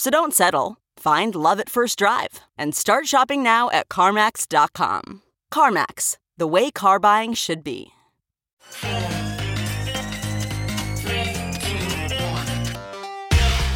So 0.00 0.08
don't 0.08 0.32
settle. 0.32 0.78
Find 0.96 1.34
love 1.34 1.60
at 1.60 1.68
first 1.68 1.98
drive 1.98 2.40
and 2.56 2.74
start 2.74 3.06
shopping 3.06 3.42
now 3.42 3.68
at 3.68 3.90
CarMax.com. 3.90 5.20
CarMax, 5.52 6.16
the 6.38 6.46
way 6.46 6.70
car 6.70 6.98
buying 6.98 7.34
should 7.34 7.62
be. 7.62 7.92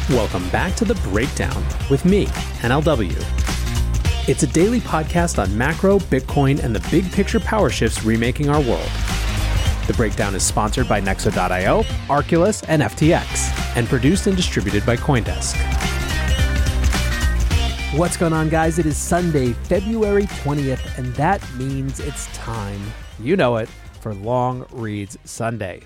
Welcome 0.09 0.49
back 0.49 0.75
to 0.77 0.85
The 0.85 0.99
Breakdown 1.03 1.63
with 1.91 2.05
me, 2.05 2.25
NLW. 2.63 3.13
It's 4.27 4.41
a 4.41 4.47
daily 4.47 4.79
podcast 4.79 5.37
on 5.37 5.55
macro, 5.55 5.99
Bitcoin, 5.99 6.63
and 6.63 6.75
the 6.75 6.87
big 6.89 7.11
picture 7.11 7.39
power 7.39 7.69
shifts 7.69 8.03
remaking 8.03 8.49
our 8.49 8.61
world. 8.61 8.89
The 9.85 9.93
Breakdown 9.95 10.33
is 10.33 10.41
sponsored 10.41 10.89
by 10.89 11.01
Nexo.io, 11.01 11.83
Arculus, 12.07 12.65
and 12.67 12.81
FTX, 12.81 13.75
and 13.77 13.87
produced 13.87 14.25
and 14.25 14.35
distributed 14.35 14.83
by 14.87 14.97
Coindesk. 14.97 15.84
What's 17.95 18.17
going 18.17 18.33
on, 18.33 18.49
guys? 18.49 18.77
It 18.77 18.85
is 18.85 18.97
Sunday, 18.97 19.53
February 19.53 20.23
20th, 20.23 20.97
and 20.97 21.15
that 21.15 21.41
means 21.55 22.01
it's 22.01 22.27
time, 22.35 22.81
you 23.21 23.37
know 23.37 23.55
it, 23.55 23.69
for 24.01 24.13
Long 24.13 24.65
Reads 24.73 25.17
Sunday. 25.23 25.81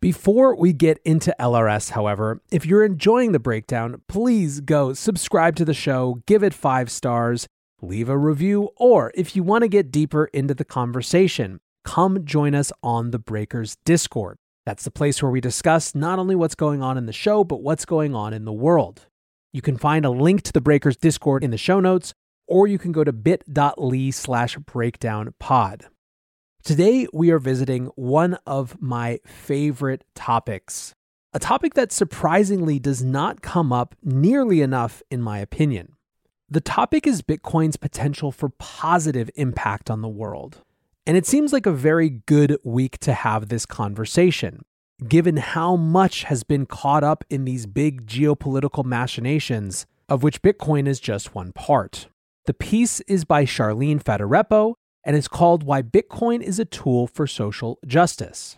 Before 0.00 0.56
we 0.56 0.72
get 0.72 0.98
into 1.04 1.32
LRS, 1.38 1.90
however, 1.90 2.40
if 2.50 2.66
you're 2.66 2.84
enjoying 2.84 3.30
the 3.30 3.38
breakdown, 3.38 4.02
please 4.08 4.60
go 4.60 4.92
subscribe 4.92 5.54
to 5.54 5.64
the 5.64 5.72
show, 5.72 6.20
give 6.26 6.42
it 6.42 6.52
five 6.52 6.90
stars, 6.90 7.46
leave 7.80 8.08
a 8.08 8.18
review, 8.18 8.70
or 8.76 9.12
if 9.14 9.36
you 9.36 9.44
want 9.44 9.62
to 9.62 9.68
get 9.68 9.92
deeper 9.92 10.24
into 10.32 10.52
the 10.52 10.64
conversation, 10.64 11.60
come 11.84 12.24
join 12.24 12.56
us 12.56 12.72
on 12.82 13.12
the 13.12 13.20
Breakers 13.20 13.76
Discord. 13.84 14.36
That's 14.66 14.82
the 14.82 14.90
place 14.90 15.22
where 15.22 15.30
we 15.30 15.40
discuss 15.40 15.94
not 15.94 16.18
only 16.18 16.34
what's 16.34 16.56
going 16.56 16.82
on 16.82 16.98
in 16.98 17.06
the 17.06 17.12
show, 17.12 17.44
but 17.44 17.62
what's 17.62 17.84
going 17.84 18.16
on 18.16 18.32
in 18.34 18.44
the 18.44 18.52
world. 18.52 19.06
You 19.52 19.62
can 19.62 19.78
find 19.78 20.04
a 20.04 20.10
link 20.10 20.42
to 20.42 20.52
the 20.52 20.60
Breakers 20.60 20.96
Discord 20.96 21.42
in 21.42 21.50
the 21.50 21.56
show 21.56 21.80
notes, 21.80 22.12
or 22.46 22.66
you 22.66 22.78
can 22.78 22.92
go 22.92 23.02
to 23.02 23.12
bit.ly 23.12 24.10
slash 24.10 24.56
breakdown 24.58 25.32
pod. 25.38 25.86
Today, 26.62 27.06
we 27.14 27.30
are 27.30 27.38
visiting 27.38 27.86
one 27.94 28.38
of 28.46 28.80
my 28.80 29.20
favorite 29.24 30.04
topics, 30.14 30.94
a 31.32 31.38
topic 31.38 31.74
that 31.74 31.92
surprisingly 31.92 32.78
does 32.78 33.02
not 33.02 33.40
come 33.40 33.72
up 33.72 33.94
nearly 34.02 34.60
enough, 34.60 35.02
in 35.10 35.22
my 35.22 35.38
opinion. 35.38 35.94
The 36.50 36.60
topic 36.60 37.06
is 37.06 37.22
Bitcoin's 37.22 37.76
potential 37.76 38.32
for 38.32 38.50
positive 38.50 39.30
impact 39.34 39.90
on 39.90 40.02
the 40.02 40.08
world. 40.08 40.62
And 41.06 41.16
it 41.16 41.26
seems 41.26 41.54
like 41.54 41.64
a 41.64 41.72
very 41.72 42.10
good 42.10 42.58
week 42.64 42.98
to 42.98 43.14
have 43.14 43.48
this 43.48 43.64
conversation, 43.64 44.64
given 45.06 45.36
how 45.36 45.76
much 45.76 46.24
has 46.24 46.42
been 46.42 46.66
caught 46.66 47.04
up 47.04 47.24
in 47.30 47.44
these 47.44 47.66
big 47.66 48.06
geopolitical 48.06 48.84
machinations, 48.84 49.86
of 50.08 50.22
which 50.22 50.42
Bitcoin 50.42 50.88
is 50.88 50.98
just 50.98 51.34
one 51.34 51.52
part. 51.52 52.08
The 52.46 52.54
piece 52.54 53.00
is 53.02 53.24
by 53.24 53.44
Charlene 53.44 54.02
Fadirepo 54.02 54.74
and 55.04 55.16
is 55.16 55.28
called 55.28 55.62
Why 55.62 55.82
Bitcoin 55.82 56.42
is 56.42 56.58
a 56.58 56.64
Tool 56.64 57.06
for 57.06 57.26
Social 57.26 57.78
Justice. 57.86 58.56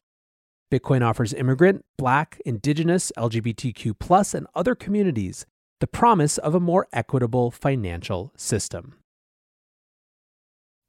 Bitcoin 0.73 1.03
offers 1.03 1.34
immigrant, 1.34 1.83
black, 1.99 2.41
indigenous, 2.47 3.12
LGBTQ, 3.17 4.34
and 4.34 4.47
other 4.55 4.75
communities 4.75 5.45
the 5.81 5.87
promise 5.87 6.39
of 6.39 6.55
a 6.55 6.61
more 6.61 6.87
equitable 6.93 7.50
financial 7.50 8.33
system. 8.37 8.95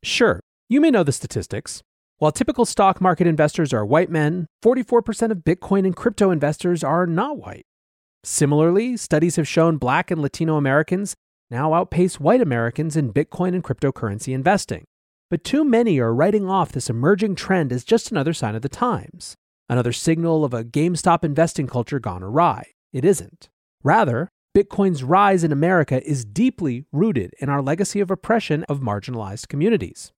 Sure, 0.03 0.39
you 0.69 0.81
may 0.81 0.91
know 0.91 1.03
the 1.03 1.11
statistics. 1.11 1.81
While 2.21 2.31
typical 2.31 2.65
stock 2.65 3.01
market 3.01 3.25
investors 3.25 3.73
are 3.73 3.83
white 3.83 4.11
men, 4.11 4.45
44% 4.63 5.31
of 5.31 5.39
Bitcoin 5.39 5.87
and 5.87 5.95
crypto 5.95 6.29
investors 6.29 6.83
are 6.83 7.07
not 7.07 7.39
white. 7.39 7.65
Similarly, 8.23 8.95
studies 8.95 9.37
have 9.37 9.47
shown 9.47 9.77
black 9.77 10.11
and 10.11 10.21
Latino 10.21 10.55
Americans 10.55 11.15
now 11.49 11.73
outpace 11.73 12.19
white 12.19 12.39
Americans 12.39 12.95
in 12.95 13.11
Bitcoin 13.11 13.55
and 13.55 13.63
cryptocurrency 13.63 14.35
investing. 14.35 14.83
But 15.31 15.43
too 15.43 15.65
many 15.65 15.97
are 15.97 16.13
writing 16.13 16.47
off 16.47 16.71
this 16.71 16.91
emerging 16.91 17.37
trend 17.37 17.73
as 17.73 17.83
just 17.83 18.11
another 18.11 18.33
sign 18.33 18.53
of 18.53 18.61
the 18.61 18.69
times, 18.69 19.33
another 19.67 19.91
signal 19.91 20.45
of 20.45 20.53
a 20.53 20.63
GameStop 20.63 21.23
investing 21.23 21.65
culture 21.65 21.99
gone 21.99 22.21
awry. 22.21 22.67
It 22.93 23.03
isn't. 23.03 23.49
Rather, 23.83 24.29
Bitcoin's 24.55 25.03
rise 25.03 25.43
in 25.43 25.51
America 25.51 26.07
is 26.07 26.23
deeply 26.23 26.85
rooted 26.91 27.33
in 27.39 27.49
our 27.49 27.63
legacy 27.63 27.99
of 27.99 28.11
oppression 28.11 28.63
of 28.65 28.79
marginalized 28.79 29.47
communities. 29.47 30.11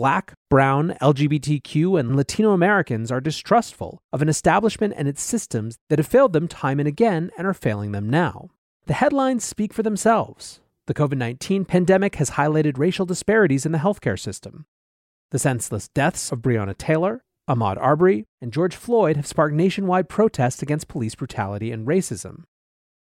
Black, 0.00 0.32
brown, 0.48 0.96
LGBTQ, 1.02 2.00
and 2.00 2.16
Latino 2.16 2.52
Americans 2.52 3.12
are 3.12 3.20
distrustful 3.20 4.00
of 4.14 4.22
an 4.22 4.30
establishment 4.30 4.94
and 4.96 5.06
its 5.06 5.20
systems 5.20 5.76
that 5.90 5.98
have 5.98 6.06
failed 6.06 6.32
them 6.32 6.48
time 6.48 6.78
and 6.78 6.88
again 6.88 7.30
and 7.36 7.46
are 7.46 7.52
failing 7.52 7.92
them 7.92 8.08
now. 8.08 8.48
The 8.86 8.94
headlines 8.94 9.44
speak 9.44 9.74
for 9.74 9.82
themselves. 9.82 10.60
The 10.86 10.94
COVID 10.94 11.18
19 11.18 11.66
pandemic 11.66 12.14
has 12.14 12.30
highlighted 12.30 12.78
racial 12.78 13.04
disparities 13.04 13.66
in 13.66 13.72
the 13.72 13.78
healthcare 13.78 14.18
system. 14.18 14.64
The 15.32 15.38
senseless 15.38 15.88
deaths 15.88 16.32
of 16.32 16.38
Breonna 16.38 16.78
Taylor, 16.78 17.22
Ahmaud 17.46 17.76
Arbery, 17.78 18.24
and 18.40 18.54
George 18.54 18.76
Floyd 18.76 19.16
have 19.16 19.26
sparked 19.26 19.54
nationwide 19.54 20.08
protests 20.08 20.62
against 20.62 20.88
police 20.88 21.14
brutality 21.14 21.72
and 21.72 21.86
racism. 21.86 22.44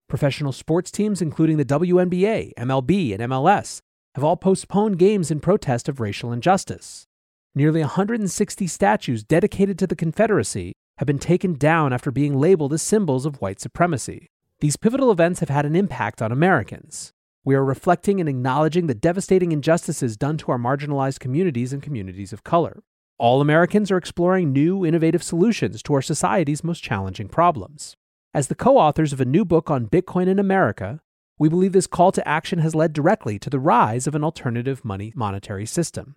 Professional 0.08 0.52
sports 0.52 0.92
teams, 0.92 1.24
including 1.24 1.58
the 1.58 1.66
WNBA, 1.66 2.52
MLB, 2.56 3.20
and 3.20 3.32
MLS, 3.32 3.82
have 4.16 4.24
all 4.24 4.38
postponed 4.38 5.00
games 5.00 5.32
in 5.32 5.40
protest 5.40 5.90
of 5.90 6.00
racial 6.00 6.32
injustice. 6.32 7.08
Nearly 7.56 7.82
160 7.82 8.68
statues 8.68 9.24
dedicated 9.24 9.78
to 9.80 9.88
the 9.88 9.96
Confederacy 9.96 10.74
have 10.98 11.08
been 11.08 11.20
taken 11.20 11.56
down 11.56 11.94
after 11.94 12.12
being 12.12 12.40
labeled 12.40 12.74
as 12.74 12.82
symbols 12.82 13.26
of 13.26 13.42
white 13.42 13.60
supremacy. 13.60 14.28
These 14.60 14.78
pivotal 14.78 15.12
events 15.12 15.40
have 15.40 15.50
had 15.50 15.66
an 15.66 15.76
impact 15.76 16.22
on 16.22 16.32
Americans. 16.32 17.12
We 17.44 17.56
are 17.56 17.66
reflecting 17.66 18.20
and 18.20 18.30
acknowledging 18.30 18.88
the 18.88 18.94
devastating 18.94 19.52
injustices 19.52 20.16
done 20.16 20.38
to 20.38 20.52
our 20.52 20.58
marginalized 20.58 21.20
communities 21.20 21.74
and 21.74 21.82
communities 21.82 22.32
of 22.32 22.44
color. 22.44 22.84
All 23.18 23.42
Americans 23.42 23.92
are 23.92 23.98
exploring 23.98 24.54
new, 24.54 24.86
innovative 24.86 25.24
solutions 25.24 25.84
to 25.84 25.94
our 25.94 26.02
society's 26.02 26.64
most 26.64 26.84
challenging 26.84 27.28
problems. 27.28 27.96
As 28.34 28.48
the 28.48 28.56
co 28.56 28.78
authors 28.78 29.14
of 29.14 29.22
a 29.22 29.26
new 29.26 29.46
book 29.46 29.70
on 29.70 29.88
Bitcoin 29.88 30.28
in 30.28 30.40
America, 30.40 31.02
we 31.40 31.50
believe 31.50 31.74
this 31.74 31.88
call 31.88 32.12
to 32.12 32.28
action 32.28 32.60
has 32.60 32.76
led 32.76 32.94
directly 32.94 33.40
to 33.40 33.50
the 33.50 33.60
rise 33.60 34.08
of 34.08 34.16
an 34.16 34.24
alternative 34.24 34.86
money 34.86 35.12
monetary 35.16 35.66
system. 35.66 36.16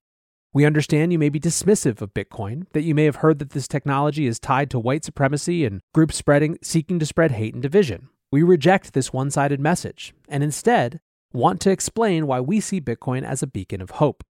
We 0.53 0.65
understand 0.65 1.13
you 1.13 1.19
may 1.19 1.29
be 1.29 1.41
dismissive 1.41 2.01
of 2.01 2.15
Bitcoin, 2.15 2.67
that 2.73 2.83
you 2.83 2.95
may 2.95 3.05
have 3.05 3.17
heard 3.17 3.39
that 3.41 3.51
this 3.51 3.69
technology 3.69 4.27
is 4.27 4.39
tied 4.39 4.71
to 4.71 4.79
white 4.79 5.05
supremacy 5.05 5.65
and 5.65 5.81
group 5.93 6.13
spreading 6.13 6.59
seeking 6.63 6.99
to 6.99 7.07
spread 7.07 7.33
hate 7.33 7.55
and 7.55 7.63
division. 7.63 8.09
We 8.33 8.43
reject 8.43 8.93
this 8.93 9.13
one 9.13 9.31
sided 9.31 9.61
message 9.61 10.15
and 10.29 10.43
instead 10.43 11.01
want 11.33 11.61
to 11.61 11.71
explain 11.71 12.27
why 12.27 12.41
we 12.41 12.61
see 12.61 12.81
Bitcoin 12.81 13.23
as 13.23 13.43
a 13.43 13.47
beacon 13.47 13.81
of 13.81 13.91
hope. 13.91 14.25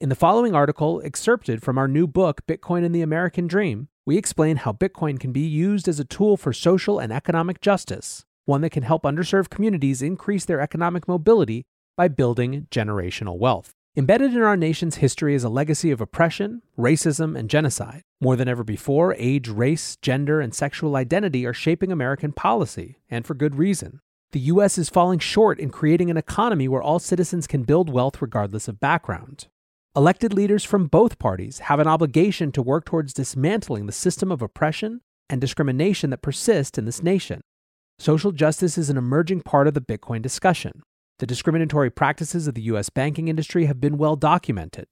In 0.00 0.08
the 0.08 0.14
following 0.14 0.54
article, 0.54 1.02
excerpted 1.04 1.62
from 1.62 1.78
our 1.78 1.86
new 1.86 2.06
book, 2.06 2.46
Bitcoin 2.46 2.84
and 2.84 2.94
the 2.94 3.02
American 3.02 3.46
Dream, 3.46 3.88
we 4.06 4.16
explain 4.16 4.56
how 4.56 4.72
Bitcoin 4.72 5.20
can 5.20 5.30
be 5.30 5.46
used 5.46 5.86
as 5.86 6.00
a 6.00 6.04
tool 6.04 6.36
for 6.36 6.52
social 6.52 6.98
and 6.98 7.12
economic 7.12 7.60
justice, 7.60 8.24
one 8.50 8.60
that 8.60 8.70
can 8.70 8.82
help 8.82 9.04
underserved 9.04 9.48
communities 9.48 10.02
increase 10.02 10.44
their 10.44 10.60
economic 10.60 11.08
mobility 11.08 11.64
by 11.96 12.08
building 12.08 12.66
generational 12.70 13.38
wealth. 13.38 13.72
Embedded 13.96 14.34
in 14.34 14.42
our 14.42 14.56
nation's 14.56 14.96
history 14.96 15.34
is 15.34 15.44
a 15.44 15.48
legacy 15.48 15.90
of 15.90 16.00
oppression, 16.00 16.62
racism, 16.78 17.38
and 17.38 17.48
genocide. 17.48 18.02
More 18.20 18.36
than 18.36 18.48
ever 18.48 18.62
before, 18.62 19.14
age, 19.18 19.48
race, 19.48 19.96
gender, 20.02 20.40
and 20.40 20.54
sexual 20.54 20.96
identity 20.96 21.46
are 21.46 21.54
shaping 21.54 21.90
American 21.90 22.32
policy, 22.32 22.98
and 23.08 23.26
for 23.26 23.34
good 23.34 23.54
reason. 23.56 24.00
the 24.32 24.40
US 24.40 24.78
is 24.78 24.88
falling 24.88 25.18
short 25.18 25.58
in 25.58 25.70
creating 25.70 26.10
an 26.10 26.16
economy 26.16 26.68
where 26.68 26.82
all 26.82 26.98
citizens 26.98 27.46
can 27.46 27.64
build 27.64 27.90
wealth 27.90 28.22
regardless 28.22 28.68
of 28.68 28.78
background. 28.78 29.48
Elected 29.96 30.32
leaders 30.32 30.64
from 30.64 30.86
both 30.86 31.18
parties 31.18 31.60
have 31.60 31.80
an 31.80 31.88
obligation 31.88 32.52
to 32.52 32.62
work 32.62 32.84
towards 32.84 33.12
dismantling 33.12 33.86
the 33.86 33.92
system 33.92 34.30
of 34.30 34.40
oppression 34.40 35.00
and 35.28 35.40
discrimination 35.40 36.10
that 36.10 36.22
persist 36.22 36.78
in 36.78 36.84
this 36.84 37.02
nation. 37.02 37.40
Social 38.00 38.32
justice 38.32 38.78
is 38.78 38.88
an 38.88 38.96
emerging 38.96 39.42
part 39.42 39.68
of 39.68 39.74
the 39.74 39.80
Bitcoin 39.82 40.22
discussion. 40.22 40.80
The 41.18 41.26
discriminatory 41.26 41.90
practices 41.90 42.46
of 42.46 42.54
the 42.54 42.62
U.S. 42.62 42.88
banking 42.88 43.28
industry 43.28 43.66
have 43.66 43.78
been 43.78 43.98
well 43.98 44.16
documented. 44.16 44.86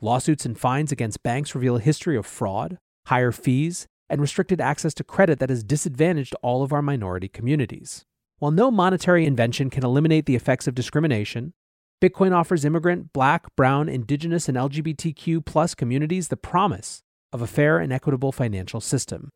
Lawsuits 0.00 0.46
and 0.46 0.58
fines 0.58 0.90
against 0.90 1.22
banks 1.22 1.54
reveal 1.54 1.76
a 1.76 1.80
history 1.80 2.16
of 2.16 2.24
fraud, 2.24 2.78
higher 3.08 3.32
fees, 3.32 3.86
and 4.08 4.18
restricted 4.18 4.62
access 4.62 4.94
to 4.94 5.04
credit 5.04 5.40
that 5.40 5.50
has 5.50 5.62
disadvantaged 5.62 6.34
all 6.40 6.62
of 6.62 6.72
our 6.72 6.80
minority 6.80 7.28
communities. 7.28 8.06
While 8.38 8.50
no 8.50 8.70
monetary 8.70 9.26
invention 9.26 9.68
can 9.68 9.84
eliminate 9.84 10.24
the 10.24 10.34
effects 10.34 10.66
of 10.66 10.74
discrimination, 10.74 11.52
Bitcoin 12.02 12.32
offers 12.32 12.64
immigrant, 12.64 13.12
black, 13.12 13.54
brown, 13.56 13.90
indigenous, 13.90 14.48
and 14.48 14.56
LGBTQ 14.56 15.44
plus 15.44 15.74
communities 15.74 16.28
the 16.28 16.38
promise 16.38 17.02
of 17.30 17.42
a 17.42 17.46
fair 17.46 17.78
and 17.78 17.92
equitable 17.92 18.32
financial 18.32 18.80
system. 18.80 19.28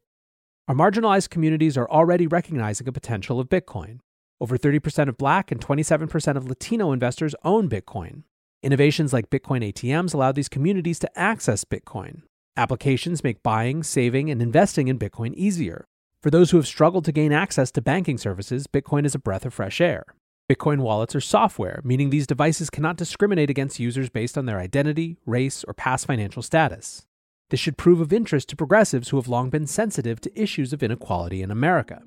Our 0.68 0.74
marginalized 0.74 1.30
communities 1.30 1.78
are 1.78 1.88
already 1.88 2.26
recognizing 2.26 2.86
a 2.86 2.92
potential 2.92 3.40
of 3.40 3.48
Bitcoin. 3.48 4.00
Over 4.38 4.58
30% 4.58 5.08
of 5.08 5.16
Black 5.16 5.50
and 5.50 5.58
27% 5.58 6.36
of 6.36 6.46
Latino 6.46 6.92
investors 6.92 7.34
own 7.42 7.70
Bitcoin. 7.70 8.24
Innovations 8.62 9.14
like 9.14 9.30
Bitcoin 9.30 9.66
ATMs 9.72 10.12
allow 10.12 10.30
these 10.30 10.50
communities 10.50 10.98
to 10.98 11.18
access 11.18 11.64
Bitcoin. 11.64 12.20
Applications 12.54 13.24
make 13.24 13.42
buying, 13.42 13.82
saving, 13.82 14.30
and 14.30 14.42
investing 14.42 14.88
in 14.88 14.98
Bitcoin 14.98 15.32
easier. 15.36 15.86
For 16.22 16.30
those 16.30 16.50
who 16.50 16.58
have 16.58 16.66
struggled 16.66 17.06
to 17.06 17.12
gain 17.12 17.32
access 17.32 17.70
to 17.70 17.80
banking 17.80 18.18
services, 18.18 18.66
Bitcoin 18.66 19.06
is 19.06 19.14
a 19.14 19.18
breath 19.18 19.46
of 19.46 19.54
fresh 19.54 19.80
air. 19.80 20.04
Bitcoin 20.50 20.80
wallets 20.80 21.14
are 21.14 21.20
software, 21.20 21.80
meaning 21.82 22.10
these 22.10 22.26
devices 22.26 22.68
cannot 22.68 22.98
discriminate 22.98 23.48
against 23.48 23.80
users 23.80 24.10
based 24.10 24.36
on 24.36 24.44
their 24.44 24.58
identity, 24.58 25.16
race, 25.24 25.64
or 25.66 25.72
past 25.72 26.04
financial 26.04 26.42
status. 26.42 27.06
This 27.50 27.60
should 27.60 27.78
prove 27.78 28.00
of 28.00 28.12
interest 28.12 28.50
to 28.50 28.56
progressives 28.56 29.08
who 29.08 29.16
have 29.16 29.28
long 29.28 29.48
been 29.48 29.66
sensitive 29.66 30.20
to 30.20 30.40
issues 30.40 30.72
of 30.72 30.82
inequality 30.82 31.42
in 31.42 31.50
America. 31.50 32.02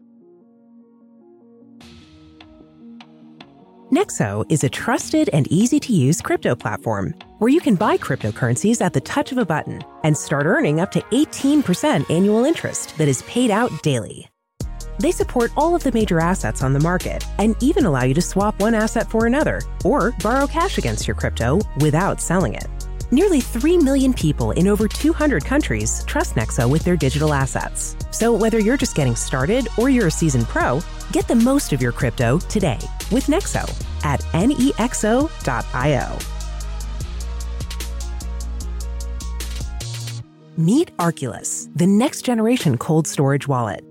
Nexo 3.92 4.46
is 4.50 4.64
a 4.64 4.70
trusted 4.70 5.30
and 5.34 5.52
easy 5.52 5.78
to 5.78 5.92
use 5.92 6.22
crypto 6.22 6.56
platform 6.56 7.14
where 7.40 7.50
you 7.50 7.60
can 7.60 7.76
buy 7.76 7.98
cryptocurrencies 7.98 8.80
at 8.82 8.94
the 8.94 9.02
touch 9.02 9.34
of 9.34 9.38
a 9.38 9.46
button 9.46 9.82
and 10.04 10.16
start 10.16 10.46
earning 10.46 10.80
up 10.80 10.92
to 10.92 11.02
18% 11.12 12.10
annual 12.10 12.46
interest 12.46 12.98
that 12.98 13.10
is 13.10 13.24
paid 13.24 13.52
out 13.52 13.72
daily. 13.84 14.30
They 15.00 15.12
support 15.12 15.52
all 15.58 15.76
of 15.76 15.84
the 15.84 15.92
major 15.92 16.20
assets 16.22 16.64
on 16.64 16.72
the 16.72 16.80
market 16.80 17.26
and 17.40 17.56
even 17.62 17.86
allow 17.86 18.04
you 18.04 18.14
to 18.14 18.22
swap 18.22 18.62
one 18.62 18.76
asset 18.76 19.10
for 19.10 19.26
another 19.26 19.62
or 19.84 20.12
borrow 20.24 20.48
cash 20.48 20.78
against 20.78 21.08
your 21.08 21.16
crypto 21.16 21.60
without 21.80 22.22
selling 22.22 22.54
it. 22.54 22.81
Nearly 23.14 23.42
3 23.42 23.78
million 23.78 24.14
people 24.14 24.52
in 24.52 24.70
over 24.70 24.88
200 24.88 25.44
countries 25.44 26.04
trust 26.06 26.36
Nexo 26.36 26.70
with 26.70 26.84
their 26.86 26.96
digital 26.96 27.34
assets. 27.34 27.98
So 28.12 28.32
whether 28.32 28.60
you're 28.60 28.78
just 28.78 28.96
getting 28.96 29.18
started 29.18 29.68
or 29.78 29.90
you're 29.90 30.08
a 30.08 30.12
seasoned 30.12 30.46
pro, 30.46 30.80
get 31.12 31.28
the 31.28 31.36
most 31.36 31.74
of 31.74 31.82
your 31.82 31.92
crypto 31.92 32.40
today 32.48 32.80
with 33.12 33.28
Nexo 33.28 33.64
at 34.06 34.22
nexo.io. 34.32 36.18
Meet 40.58 40.98
Arculus, 40.98 41.70
the 41.76 41.88
next 41.88 42.22
generation 42.22 42.78
cold 42.78 43.08
storage 43.08 43.48
wallet. 43.48 43.91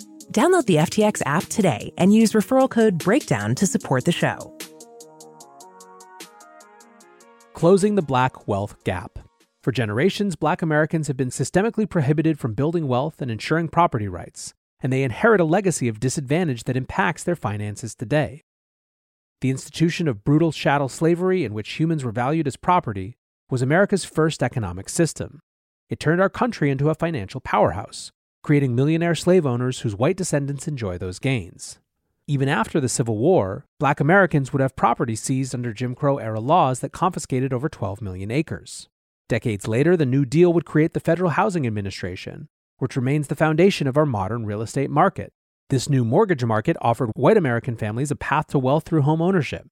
Download 0.31 0.65
the 0.65 0.77
FTX 0.77 1.21
app 1.25 1.43
today 1.47 1.91
and 1.97 2.13
use 2.13 2.31
referral 2.31 2.69
code 2.69 2.97
BREAKDOWN 2.97 3.55
to 3.57 3.67
support 3.67 4.05
the 4.05 4.13
show. 4.13 4.57
Closing 7.53 7.95
the 7.95 8.01
Black 8.01 8.47
Wealth 8.47 8.81
Gap. 8.85 9.19
For 9.61 9.73
generations, 9.73 10.37
Black 10.37 10.61
Americans 10.61 11.07
have 11.07 11.17
been 11.17 11.29
systemically 11.31 11.87
prohibited 11.87 12.39
from 12.39 12.53
building 12.53 12.87
wealth 12.87 13.21
and 13.21 13.29
ensuring 13.29 13.67
property 13.67 14.07
rights, 14.07 14.53
and 14.81 14.91
they 14.91 15.03
inherit 15.03 15.41
a 15.41 15.43
legacy 15.43 15.89
of 15.89 15.99
disadvantage 15.99 16.63
that 16.63 16.77
impacts 16.77 17.23
their 17.23 17.35
finances 17.35 17.93
today. 17.93 18.41
The 19.41 19.49
institution 19.49 20.07
of 20.07 20.23
brutal 20.23 20.53
chattel 20.53 20.87
slavery, 20.87 21.43
in 21.43 21.53
which 21.53 21.73
humans 21.73 22.05
were 22.05 22.11
valued 22.11 22.47
as 22.47 22.55
property, 22.55 23.17
was 23.49 23.61
America's 23.61 24.05
first 24.05 24.41
economic 24.41 24.87
system. 24.87 25.41
It 25.89 25.99
turned 25.99 26.21
our 26.21 26.29
country 26.29 26.71
into 26.71 26.89
a 26.89 26.95
financial 26.95 27.41
powerhouse, 27.41 28.11
creating 28.43 28.75
millionaire 28.75 29.15
slave 29.15 29.45
owners 29.45 29.79
whose 29.79 29.95
white 29.95 30.17
descendants 30.17 30.67
enjoy 30.67 30.97
those 30.97 31.19
gains. 31.19 31.79
Even 32.27 32.47
after 32.47 32.79
the 32.79 32.89
Civil 32.89 33.17
War, 33.17 33.65
black 33.79 33.99
Americans 33.99 34.53
would 34.53 34.61
have 34.61 34.75
property 34.75 35.15
seized 35.15 35.53
under 35.53 35.73
Jim 35.73 35.95
Crow 35.95 36.17
era 36.17 36.39
laws 36.39 36.79
that 36.79 36.91
confiscated 36.91 37.51
over 37.51 37.67
12 37.67 38.01
million 38.01 38.31
acres. 38.31 38.87
Decades 39.27 39.67
later, 39.67 39.97
the 39.97 40.05
New 40.05 40.25
Deal 40.25 40.53
would 40.53 40.65
create 40.65 40.93
the 40.93 40.99
Federal 40.99 41.31
Housing 41.31 41.67
Administration, 41.67 42.47
which 42.77 42.95
remains 42.95 43.27
the 43.27 43.35
foundation 43.35 43.87
of 43.87 43.97
our 43.97 44.05
modern 44.05 44.45
real 44.45 44.61
estate 44.61 44.89
market. 44.89 45.33
This 45.69 45.89
new 45.89 46.03
mortgage 46.03 46.43
market 46.43 46.77
offered 46.81 47.11
white 47.15 47.37
American 47.37 47.75
families 47.75 48.11
a 48.11 48.15
path 48.15 48.47
to 48.47 48.59
wealth 48.59 48.85
through 48.85 49.03
home 49.03 49.21
ownership. 49.21 49.67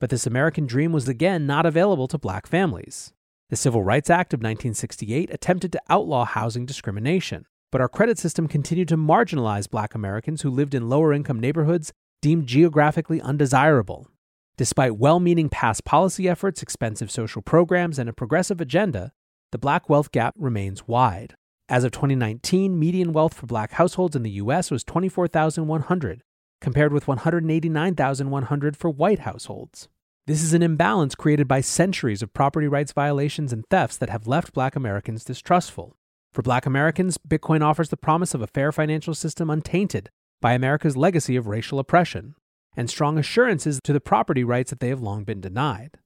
But 0.00 0.10
this 0.10 0.26
American 0.26 0.66
dream 0.66 0.92
was 0.92 1.08
again 1.08 1.46
not 1.46 1.66
available 1.66 2.08
to 2.08 2.18
black 2.18 2.46
families. 2.46 3.12
The 3.50 3.56
Civil 3.56 3.82
Rights 3.82 4.10
Act 4.10 4.34
of 4.34 4.38
1968 4.38 5.30
attempted 5.30 5.72
to 5.72 5.82
outlaw 5.88 6.24
housing 6.24 6.66
discrimination 6.66 7.46
but 7.74 7.80
our 7.80 7.88
credit 7.88 8.16
system 8.20 8.46
continued 8.46 8.86
to 8.86 8.96
marginalize 8.96 9.68
black 9.68 9.96
Americans 9.96 10.42
who 10.42 10.48
lived 10.48 10.76
in 10.76 10.88
lower 10.88 11.12
income 11.12 11.40
neighborhoods 11.40 11.92
deemed 12.22 12.46
geographically 12.46 13.20
undesirable. 13.20 14.06
Despite 14.56 14.96
well 14.96 15.18
meaning 15.18 15.48
past 15.48 15.84
policy 15.84 16.28
efforts, 16.28 16.62
expensive 16.62 17.10
social 17.10 17.42
programs, 17.42 17.98
and 17.98 18.08
a 18.08 18.12
progressive 18.12 18.60
agenda, 18.60 19.10
the 19.50 19.58
black 19.58 19.88
wealth 19.88 20.12
gap 20.12 20.36
remains 20.38 20.86
wide. 20.86 21.34
As 21.68 21.82
of 21.82 21.90
2019, 21.90 22.78
median 22.78 23.12
wealth 23.12 23.34
for 23.34 23.46
black 23.46 23.72
households 23.72 24.14
in 24.14 24.22
the 24.22 24.38
US 24.42 24.70
was 24.70 24.84
24,100, 24.84 26.22
compared 26.60 26.92
with 26.92 27.08
189,100 27.08 28.76
for 28.76 28.88
white 28.88 29.18
households. 29.18 29.88
This 30.28 30.44
is 30.44 30.54
an 30.54 30.62
imbalance 30.62 31.16
created 31.16 31.48
by 31.48 31.60
centuries 31.60 32.22
of 32.22 32.32
property 32.32 32.68
rights 32.68 32.92
violations 32.92 33.52
and 33.52 33.64
thefts 33.68 33.96
that 33.96 34.10
have 34.10 34.28
left 34.28 34.54
black 34.54 34.76
Americans 34.76 35.24
distrustful. 35.24 35.96
For 36.34 36.42
black 36.42 36.66
Americans, 36.66 37.16
Bitcoin 37.16 37.62
offers 37.62 37.90
the 37.90 37.96
promise 37.96 38.34
of 38.34 38.42
a 38.42 38.48
fair 38.48 38.72
financial 38.72 39.14
system 39.14 39.48
untainted 39.48 40.10
by 40.42 40.52
America's 40.52 40.96
legacy 40.96 41.36
of 41.36 41.46
racial 41.46 41.78
oppression 41.78 42.34
and 42.76 42.90
strong 42.90 43.18
assurances 43.18 43.78
to 43.84 43.92
the 43.92 44.00
property 44.00 44.42
rights 44.42 44.70
that 44.70 44.80
they 44.80 44.88
have 44.88 45.00
long 45.00 45.22
been 45.22 45.40
denied. 45.40 45.96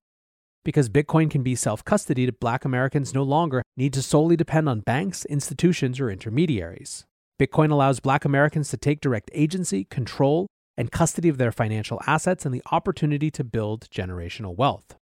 Because 0.67 0.91
Bitcoin 0.91 1.31
can 1.31 1.43
be 1.43 1.55
self 1.55 1.83
custodied, 1.83 2.41
black 2.41 2.67
Americans 2.67 3.15
no 3.15 3.23
longer 3.23 3.63
need 3.75 3.95
to 3.95 4.03
solely 4.03 4.37
depend 4.37 4.69
on 4.69 4.81
banks, 4.81 5.25
institutions, 5.25 5.99
or 5.99 6.11
intermediaries. 6.11 7.07
Bitcoin 7.41 7.71
allows 7.71 7.99
black 7.99 8.27
Americans 8.27 8.69
to 8.69 8.77
take 8.77 9.01
direct 9.01 9.31
agency, 9.33 9.85
control, 9.85 10.47
and 10.77 10.93
custody 10.93 11.31
of 11.31 11.39
their 11.39 11.53
financial 11.53 12.03
assets 12.07 12.45
and 12.45 12.55
the 12.55 12.63
opportunity 12.71 13.31
to 13.31 13.43
build 13.43 13.89
generational 13.89 14.55
wealth. 14.55 14.95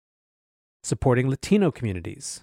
Supporting 0.84 1.27
Latino 1.27 1.72
communities. 1.72 2.41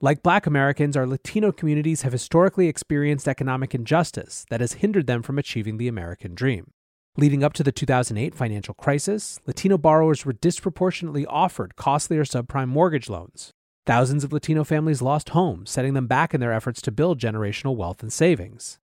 Like 0.00 0.22
black 0.22 0.46
Americans, 0.46 0.96
our 0.96 1.06
Latino 1.06 1.52
communities 1.52 2.02
have 2.02 2.12
historically 2.12 2.68
experienced 2.68 3.28
economic 3.28 3.74
injustice 3.74 4.44
that 4.50 4.60
has 4.60 4.74
hindered 4.74 5.06
them 5.06 5.22
from 5.22 5.38
achieving 5.38 5.76
the 5.76 5.88
American 5.88 6.34
dream. 6.34 6.72
Leading 7.16 7.44
up 7.44 7.52
to 7.52 7.62
the 7.62 7.70
2008 7.70 8.34
financial 8.34 8.74
crisis, 8.74 9.38
Latino 9.46 9.78
borrowers 9.78 10.26
were 10.26 10.32
disproportionately 10.32 11.24
offered 11.26 11.76
costlier 11.76 12.24
subprime 12.24 12.68
mortgage 12.68 13.08
loans. 13.08 13.52
Thousands 13.86 14.24
of 14.24 14.32
Latino 14.32 14.64
families 14.64 15.00
lost 15.00 15.28
homes, 15.28 15.70
setting 15.70 15.94
them 15.94 16.08
back 16.08 16.34
in 16.34 16.40
their 16.40 16.52
efforts 16.52 16.82
to 16.82 16.90
build 16.90 17.20
generational 17.20 17.76
wealth 17.76 18.02
and 18.02 18.12
savings. 18.12 18.78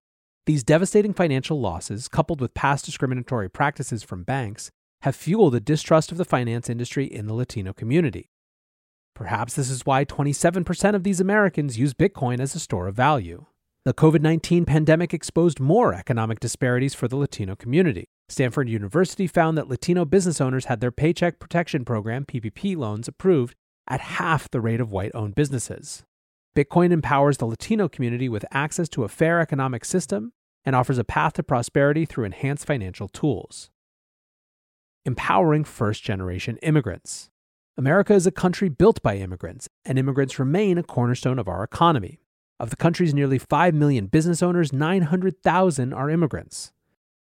These 0.46 0.64
devastating 0.64 1.12
financial 1.12 1.60
losses, 1.60 2.08
coupled 2.08 2.40
with 2.40 2.54
past 2.54 2.86
discriminatory 2.86 3.50
practices 3.50 4.02
from 4.02 4.24
banks, 4.24 4.70
have 5.02 5.14
fueled 5.14 5.54
a 5.54 5.60
distrust 5.60 6.10
of 6.10 6.18
the 6.18 6.24
finance 6.24 6.70
industry 6.70 7.04
in 7.04 7.26
the 7.26 7.34
Latino 7.34 7.74
community. 7.74 8.31
Perhaps 9.14 9.54
this 9.54 9.70
is 9.70 9.84
why 9.84 10.04
27% 10.04 10.94
of 10.94 11.04
these 11.04 11.20
Americans 11.20 11.78
use 11.78 11.94
Bitcoin 11.94 12.40
as 12.40 12.54
a 12.54 12.60
store 12.60 12.88
of 12.88 12.94
value. 12.94 13.46
The 13.84 13.92
COVID 13.92 14.20
19 14.20 14.64
pandemic 14.64 15.12
exposed 15.12 15.58
more 15.58 15.92
economic 15.92 16.38
disparities 16.38 16.94
for 16.94 17.08
the 17.08 17.16
Latino 17.16 17.56
community. 17.56 18.04
Stanford 18.28 18.68
University 18.68 19.26
found 19.26 19.58
that 19.58 19.68
Latino 19.68 20.04
business 20.04 20.40
owners 20.40 20.66
had 20.66 20.80
their 20.80 20.92
Paycheck 20.92 21.38
Protection 21.38 21.84
Program 21.84 22.24
PPP 22.24 22.76
loans 22.76 23.08
approved 23.08 23.54
at 23.88 24.00
half 24.00 24.50
the 24.50 24.60
rate 24.60 24.80
of 24.80 24.92
white 24.92 25.10
owned 25.14 25.34
businesses. 25.34 26.04
Bitcoin 26.56 26.92
empowers 26.92 27.38
the 27.38 27.46
Latino 27.46 27.88
community 27.88 28.28
with 28.28 28.44
access 28.52 28.88
to 28.90 29.04
a 29.04 29.08
fair 29.08 29.40
economic 29.40 29.84
system 29.84 30.32
and 30.64 30.76
offers 30.76 30.98
a 30.98 31.04
path 31.04 31.32
to 31.32 31.42
prosperity 31.42 32.06
through 32.06 32.24
enhanced 32.24 32.66
financial 32.66 33.08
tools. 33.08 33.70
Empowering 35.04 35.64
first 35.64 36.04
generation 36.04 36.56
immigrants. 36.58 37.31
America 37.82 38.14
is 38.14 38.28
a 38.28 38.30
country 38.30 38.68
built 38.68 39.02
by 39.02 39.16
immigrants, 39.16 39.68
and 39.84 39.98
immigrants 39.98 40.38
remain 40.38 40.78
a 40.78 40.84
cornerstone 40.84 41.36
of 41.36 41.48
our 41.48 41.64
economy. 41.64 42.20
Of 42.60 42.70
the 42.70 42.76
country's 42.76 43.12
nearly 43.12 43.38
5 43.38 43.74
million 43.74 44.06
business 44.06 44.40
owners, 44.40 44.72
900,000 44.72 45.92
are 45.92 46.08
immigrants. 46.08 46.70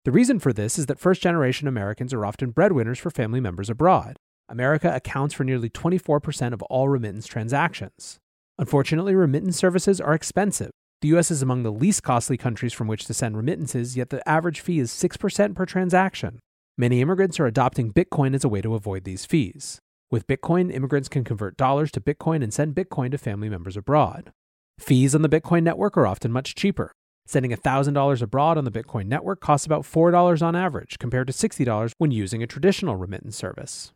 The 0.05 0.11
reason 0.11 0.37
for 0.37 0.53
this 0.53 0.77
is 0.77 0.85
that 0.85 0.99
first 0.99 1.23
generation 1.23 1.67
Americans 1.67 2.13
are 2.13 2.23
often 2.23 2.51
breadwinners 2.51 2.99
for 2.99 3.09
family 3.09 3.39
members 3.39 3.67
abroad. 3.67 4.15
America 4.47 4.93
accounts 4.95 5.33
for 5.33 5.43
nearly 5.43 5.71
24% 5.71 6.53
of 6.53 6.61
all 6.61 6.87
remittance 6.87 7.25
transactions. 7.25 8.19
Unfortunately, 8.59 9.15
remittance 9.15 9.57
services 9.57 9.99
are 9.99 10.13
expensive. 10.13 10.69
The 11.01 11.17
US 11.17 11.31
is 11.31 11.41
among 11.41 11.63
the 11.63 11.71
least 11.71 12.03
costly 12.03 12.37
countries 12.37 12.73
from 12.73 12.87
which 12.87 13.05
to 13.05 13.15
send 13.15 13.37
remittances, 13.37 13.97
yet 13.97 14.11
the 14.11 14.29
average 14.29 14.59
fee 14.59 14.77
is 14.77 14.91
6% 14.91 15.55
per 15.55 15.65
transaction. 15.65 16.37
Many 16.77 17.01
immigrants 17.01 17.39
are 17.39 17.47
adopting 17.47 17.91
Bitcoin 17.91 18.35
as 18.35 18.43
a 18.43 18.49
way 18.49 18.61
to 18.61 18.75
avoid 18.75 19.03
these 19.03 19.25
fees. 19.25 19.79
With 20.13 20.27
Bitcoin, 20.27 20.71
immigrants 20.71 21.09
can 21.09 21.23
convert 21.23 21.57
dollars 21.57 21.91
to 21.93 21.99
Bitcoin 21.99 22.43
and 22.43 22.53
send 22.53 22.75
Bitcoin 22.75 23.09
to 23.09 23.17
family 23.17 23.49
members 23.49 23.75
abroad. 23.75 24.31
Fees 24.79 25.15
on 25.15 25.23
the 25.23 25.27
Bitcoin 25.27 25.63
network 25.63 25.97
are 25.97 26.05
often 26.05 26.31
much 26.31 26.53
cheaper. 26.53 26.91
Sending 27.25 27.49
$1,000 27.49 28.21
abroad 28.21 28.59
on 28.59 28.63
the 28.63 28.69
Bitcoin 28.69 29.07
network 29.07 29.39
costs 29.39 29.65
about 29.65 29.85
$4 29.85 30.43
on 30.43 30.55
average, 30.55 30.99
compared 30.99 31.25
to 31.25 31.33
$60 31.33 31.93
when 31.97 32.11
using 32.11 32.43
a 32.43 32.45
traditional 32.45 32.95
remittance 32.95 33.35
service. 33.35 33.91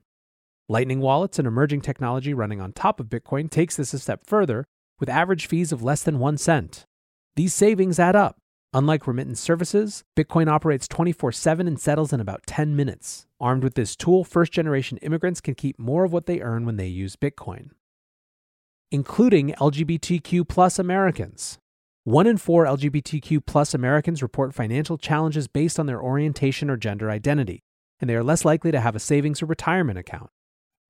Lightning 0.67 1.01
wallets, 1.01 1.38
an 1.38 1.45
emerging 1.45 1.81
technology 1.81 2.33
running 2.33 2.62
on 2.62 2.74
top 2.74 3.00
of 3.00 3.09
Bitcoin, 3.09 3.47
takes 3.47 3.75
this 3.75 3.93
a 3.93 4.00
step 4.00 4.25
further, 4.25 4.65
with 5.00 5.09
average 5.09 5.45
fees 5.45 5.71
of 5.71 5.83
less 5.83 6.01
than 6.01 6.17
1 6.17 6.39
cent. 6.39 6.83
These 7.36 7.53
savings 7.53 8.00
add 8.00 8.15
up. 8.15 8.38
Unlike 8.74 9.07
remittance 9.07 9.39
services, 9.39 10.03
Bitcoin 10.15 10.50
operates 10.50 10.88
24 10.88 11.31
7 11.31 11.67
and 11.67 11.79
settles 11.79 12.12
in 12.12 12.19
about 12.19 12.45
10 12.45 12.75
minutes. 12.75 13.25
Armed 13.39 13.63
with 13.63 13.75
this 13.75 13.95
tool, 13.95 14.24
first 14.24 14.51
generation 14.51 14.97
immigrants 14.97 15.39
can 15.39 15.55
keep 15.55 15.79
more 15.79 16.03
of 16.03 16.12
what 16.12 16.25
they 16.25 16.41
earn 16.41 16.65
when 16.65 16.75
they 16.75 16.88
use 16.88 17.15
Bitcoin. 17.15 17.69
Including 18.91 19.53
LGBTQ 19.59 20.47
plus 20.47 20.79
Americans. 20.79 21.59
One 22.03 22.27
in 22.27 22.38
four 22.38 22.65
LGBTQ 22.65 23.45
plus 23.45 23.74
Americans 23.74 24.21
report 24.21 24.53
financial 24.53 24.97
challenges 24.97 25.47
based 25.47 25.79
on 25.79 25.86
their 25.86 26.01
orientation 26.01 26.69
or 26.69 26.77
gender 26.77 27.09
identity, 27.09 27.63
and 28.00 28.09
they 28.09 28.15
are 28.15 28.24
less 28.24 28.45
likely 28.45 28.71
to 28.71 28.79
have 28.79 28.95
a 28.95 29.00
savings 29.00 29.41
or 29.41 29.45
retirement 29.45 29.97
account. 29.97 30.29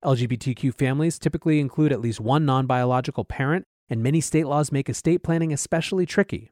LGBTQ 0.03 0.73
families 0.73 1.17
typically 1.17 1.59
include 1.59 1.91
at 1.91 2.01
least 2.01 2.19
one 2.19 2.45
non 2.45 2.65
biological 2.65 3.23
parent, 3.23 3.65
and 3.89 4.01
many 4.01 4.21
state 4.21 4.47
laws 4.47 4.71
make 4.71 4.89
estate 4.89 5.23
planning 5.23 5.53
especially 5.53 6.05
tricky. 6.05 6.51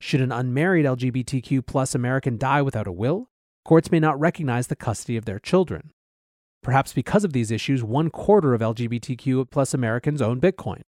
Should 0.00 0.20
an 0.20 0.32
unmarried 0.32 0.86
LGBTQ 0.86 1.66
plus 1.66 1.94
American 1.94 2.38
die 2.38 2.62
without 2.62 2.86
a 2.86 2.92
will, 2.92 3.28
courts 3.64 3.90
may 3.90 3.98
not 3.98 4.18
recognize 4.18 4.68
the 4.68 4.76
custody 4.76 5.16
of 5.16 5.24
their 5.24 5.38
children. 5.38 5.92
Perhaps 6.62 6.92
because 6.92 7.24
of 7.24 7.32
these 7.32 7.50
issues, 7.50 7.82
one 7.82 8.10
quarter 8.10 8.54
of 8.54 8.60
LGBTQ 8.60 9.50
plus 9.50 9.74
Americans 9.74 10.22
own 10.22 10.40
Bitcoin. 10.40 10.82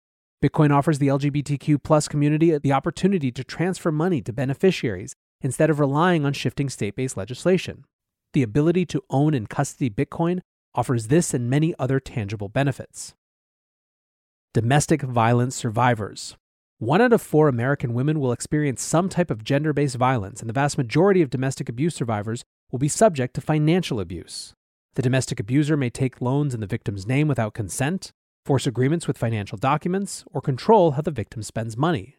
Bitcoin 0.44 0.72
offers 0.72 1.00
the 1.00 1.08
LGBTQ 1.08 1.82
plus 1.84 2.08
community 2.08 2.58
the 2.58 2.74
opportunity 2.74 3.32
to 3.32 3.44
transfer 3.44 3.92
money 3.92 4.22
to 4.22 4.32
beneficiaries 4.32 5.16
instead 5.42 5.70
of 5.70 5.80
relying 5.80 6.26
on 6.26 6.34
shifting 6.34 6.70
state 6.70 6.96
based 6.96 7.18
legislation. 7.18 7.86
The 8.34 8.44
ability 8.44 8.86
to 8.88 9.02
own 9.10 9.34
and 9.34 9.50
custody 9.50 9.90
Bitcoin 9.90 10.42
offers 10.76 11.08
this 11.08 11.34
and 11.34 11.50
many 11.50 11.74
other 11.80 12.00
tangible 12.00 12.50
benefits. 12.50 13.16
Domestic 14.54 15.02
violence 15.02 15.56
survivors. 15.56 16.36
One 16.80 17.02
out 17.02 17.12
of 17.12 17.24
four 17.24 17.48
American 17.48 17.96
women 17.96 18.20
will 18.20 18.32
experience 18.32 18.84
some 18.84 19.10
type 19.10 19.32
of 19.32 19.44
gender 19.44 19.74
based 19.74 19.96
violence, 19.96 20.42
and 20.42 20.50
the 20.50 20.54
vast 20.54 20.78
majority 20.78 21.24
of 21.24 21.32
domestic 21.32 21.70
abuse 21.70 21.96
survivors 21.96 22.44
will 22.72 22.78
be 22.78 22.88
subject 22.88 23.34
to 23.34 23.42
financial 23.42 24.00
abuse. 24.00 24.54
The 24.94 25.02
domestic 25.02 25.40
abuser 25.40 25.76
may 25.76 25.90
take 25.90 26.22
loans 26.22 26.54
in 26.54 26.60
the 26.60 26.68
victim's 26.68 27.08
name 27.08 27.28
without 27.28 27.56
consent, 27.56 28.12
force 28.46 28.68
agreements 28.68 29.08
with 29.08 29.18
financial 29.18 29.58
documents, 29.58 30.24
or 30.32 30.40
control 30.40 30.92
how 30.92 31.02
the 31.02 31.10
victim 31.10 31.42
spends 31.42 31.76
money. 31.76 32.18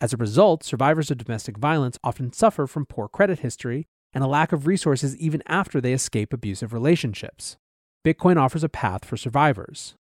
As 0.00 0.12
a 0.12 0.16
result, 0.16 0.64
survivors 0.64 1.12
of 1.12 1.18
domestic 1.18 1.56
violence 1.56 1.96
often 2.02 2.32
suffer 2.32 2.66
from 2.66 2.86
poor 2.86 3.06
credit 3.06 3.38
history 3.38 3.86
and 4.12 4.24
a 4.24 4.28
lack 4.28 4.50
of 4.50 4.66
resources 4.66 5.16
even 5.16 5.44
after 5.46 5.80
they 5.80 5.92
escape 5.92 6.32
abusive 6.32 6.72
relationships. 6.72 7.56
Bitcoin 8.04 8.36
offers 8.36 8.64
a 8.64 8.68
path 8.68 9.04
for 9.04 9.16
survivors. 9.16 9.94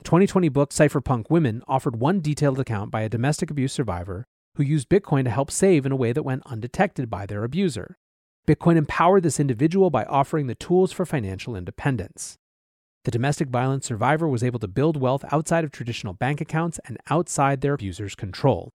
The 0.00 0.04
2020 0.04 0.48
book 0.48 0.70
Cypherpunk 0.70 1.28
Women 1.28 1.62
offered 1.68 2.00
one 2.00 2.20
detailed 2.20 2.58
account 2.58 2.90
by 2.90 3.02
a 3.02 3.08
domestic 3.10 3.50
abuse 3.50 3.74
survivor 3.74 4.24
who 4.56 4.62
used 4.62 4.88
Bitcoin 4.88 5.24
to 5.24 5.30
help 5.30 5.50
save 5.50 5.84
in 5.84 5.92
a 5.92 5.96
way 5.96 6.12
that 6.12 6.22
went 6.22 6.42
undetected 6.46 7.10
by 7.10 7.26
their 7.26 7.44
abuser. 7.44 7.98
Bitcoin 8.48 8.76
empowered 8.76 9.22
this 9.22 9.38
individual 9.38 9.90
by 9.90 10.04
offering 10.04 10.46
the 10.46 10.54
tools 10.54 10.90
for 10.90 11.04
financial 11.04 11.54
independence. 11.54 12.38
The 13.04 13.10
domestic 13.10 13.50
violence 13.50 13.84
survivor 13.84 14.26
was 14.26 14.42
able 14.42 14.58
to 14.60 14.68
build 14.68 14.96
wealth 14.96 15.22
outside 15.30 15.64
of 15.64 15.70
traditional 15.70 16.14
bank 16.14 16.40
accounts 16.40 16.80
and 16.86 16.96
outside 17.10 17.60
their 17.60 17.74
abuser's 17.74 18.14
control. 18.14 18.70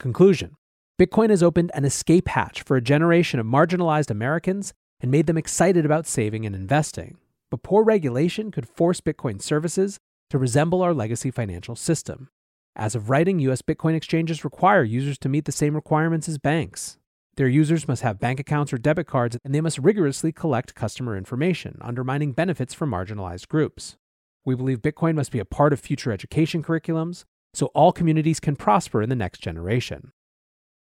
Conclusion 0.00 0.56
Bitcoin 1.00 1.30
has 1.30 1.44
opened 1.44 1.70
an 1.74 1.84
escape 1.84 2.26
hatch 2.26 2.62
for 2.62 2.76
a 2.76 2.82
generation 2.82 3.38
of 3.38 3.46
marginalized 3.46 4.10
Americans 4.10 4.74
and 4.98 5.12
made 5.12 5.28
them 5.28 5.38
excited 5.38 5.86
about 5.86 6.08
saving 6.08 6.44
and 6.44 6.56
investing. 6.56 7.18
But 7.52 7.62
poor 7.62 7.84
regulation 7.84 8.50
could 8.50 8.68
force 8.68 9.00
Bitcoin 9.00 9.40
services 9.40 10.00
to 10.36 10.40
resemble 10.40 10.82
our 10.82 10.92
legacy 10.92 11.30
financial 11.30 11.74
system. 11.74 12.28
As 12.76 12.94
of 12.94 13.08
writing, 13.08 13.38
US 13.38 13.62
Bitcoin 13.62 13.94
exchanges 13.94 14.44
require 14.44 14.84
users 14.84 15.16
to 15.20 15.30
meet 15.30 15.46
the 15.46 15.52
same 15.52 15.74
requirements 15.74 16.28
as 16.28 16.36
banks. 16.36 16.98
Their 17.36 17.48
users 17.48 17.88
must 17.88 18.02
have 18.02 18.20
bank 18.20 18.38
accounts 18.38 18.70
or 18.70 18.76
debit 18.76 19.06
cards, 19.06 19.38
and 19.42 19.54
they 19.54 19.62
must 19.62 19.78
rigorously 19.78 20.32
collect 20.32 20.74
customer 20.74 21.16
information, 21.16 21.78
undermining 21.80 22.32
benefits 22.32 22.74
for 22.74 22.86
marginalized 22.86 23.48
groups. 23.48 23.96
We 24.44 24.54
believe 24.54 24.82
Bitcoin 24.82 25.14
must 25.14 25.32
be 25.32 25.38
a 25.38 25.46
part 25.46 25.72
of 25.72 25.80
future 25.80 26.12
education 26.12 26.62
curriculums 26.62 27.24
so 27.54 27.66
all 27.68 27.92
communities 27.92 28.38
can 28.38 28.56
prosper 28.56 29.00
in 29.00 29.08
the 29.08 29.16
next 29.16 29.40
generation. 29.40 30.12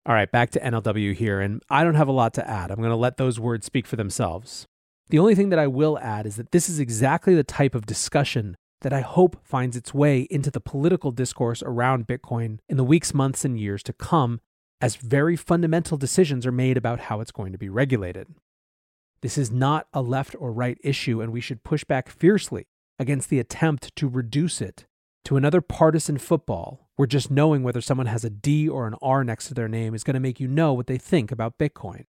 All 0.06 0.14
right, 0.14 0.32
back 0.32 0.50
to 0.52 0.60
NLW 0.60 1.14
here, 1.14 1.40
and 1.40 1.62
I 1.68 1.84
don't 1.84 1.94
have 1.94 2.08
a 2.08 2.12
lot 2.12 2.32
to 2.34 2.48
add. 2.48 2.70
I'm 2.70 2.78
going 2.78 2.88
to 2.88 2.96
let 2.96 3.18
those 3.18 3.38
words 3.38 3.66
speak 3.66 3.86
for 3.86 3.96
themselves. 3.96 4.66
The 5.10 5.18
only 5.18 5.34
thing 5.34 5.50
that 5.50 5.58
I 5.58 5.66
will 5.66 5.98
add 5.98 6.24
is 6.24 6.36
that 6.36 6.52
this 6.52 6.70
is 6.70 6.80
exactly 6.80 7.34
the 7.34 7.44
type 7.44 7.74
of 7.74 7.84
discussion 7.84 8.56
that 8.82 8.92
I 8.92 9.00
hope 9.00 9.40
finds 9.42 9.76
its 9.76 9.94
way 9.94 10.22
into 10.30 10.50
the 10.50 10.60
political 10.60 11.10
discourse 11.10 11.62
around 11.62 12.06
Bitcoin 12.06 12.58
in 12.68 12.76
the 12.76 12.84
weeks, 12.84 13.14
months, 13.14 13.44
and 13.44 13.58
years 13.58 13.82
to 13.84 13.92
come 13.92 14.40
as 14.80 14.96
very 14.96 15.36
fundamental 15.36 15.96
decisions 15.96 16.44
are 16.44 16.52
made 16.52 16.76
about 16.76 17.00
how 17.00 17.20
it's 17.20 17.30
going 17.30 17.52
to 17.52 17.58
be 17.58 17.68
regulated. 17.68 18.34
This 19.22 19.38
is 19.38 19.50
not 19.50 19.86
a 19.92 20.02
left 20.02 20.34
or 20.38 20.52
right 20.52 20.78
issue, 20.82 21.20
and 21.20 21.32
we 21.32 21.40
should 21.40 21.62
push 21.62 21.84
back 21.84 22.10
fiercely 22.10 22.66
against 22.98 23.30
the 23.30 23.38
attempt 23.38 23.94
to 23.96 24.08
reduce 24.08 24.60
it 24.60 24.86
to 25.24 25.36
another 25.36 25.60
partisan 25.60 26.18
football 26.18 26.88
where 26.96 27.06
just 27.06 27.30
knowing 27.30 27.62
whether 27.62 27.80
someone 27.80 28.06
has 28.06 28.24
a 28.24 28.30
D 28.30 28.68
or 28.68 28.86
an 28.88 28.96
R 29.00 29.22
next 29.22 29.46
to 29.48 29.54
their 29.54 29.68
name 29.68 29.94
is 29.94 30.04
going 30.04 30.14
to 30.14 30.20
make 30.20 30.40
you 30.40 30.48
know 30.48 30.72
what 30.72 30.88
they 30.88 30.98
think 30.98 31.30
about 31.30 31.58
Bitcoin. 31.58 32.04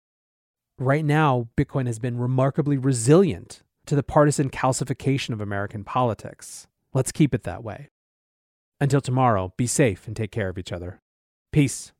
Right 0.78 1.04
now, 1.04 1.48
Bitcoin 1.56 1.86
has 1.86 1.98
been 1.98 2.18
remarkably 2.18 2.78
resilient 2.78 3.62
to 3.86 3.94
the 3.94 4.02
partisan 4.02 4.50
calcification 4.50 5.30
of 5.30 5.40
American 5.40 5.84
politics. 5.84 6.66
Let's 6.94 7.12
keep 7.12 7.34
it 7.34 7.42
that 7.44 7.64
way. 7.64 7.88
Until 8.80 9.00
tomorrow, 9.00 9.52
be 9.56 9.66
safe 9.66 10.06
and 10.06 10.16
take 10.16 10.32
care 10.32 10.48
of 10.48 10.58
each 10.58 10.72
other. 10.72 11.00
Peace. 11.52 11.92